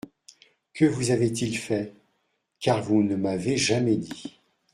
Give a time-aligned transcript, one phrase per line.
[0.73, 1.93] Que vous avait-il fait?
[2.59, 4.39] car vous ne m’avez jamais dit…